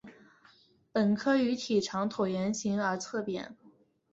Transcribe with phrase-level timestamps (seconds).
[0.91, 3.55] 本科鱼体长椭圆形而侧扁。